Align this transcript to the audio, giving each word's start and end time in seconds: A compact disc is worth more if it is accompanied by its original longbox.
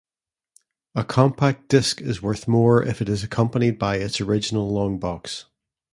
A 0.95 1.03
compact 1.03 1.67
disc 1.69 2.01
is 2.01 2.23
worth 2.23 2.47
more 2.47 2.81
if 2.81 3.03
it 3.03 3.07
is 3.07 3.23
accompanied 3.23 3.77
by 3.77 3.97
its 3.97 4.19
original 4.19 4.71
longbox. 4.71 5.45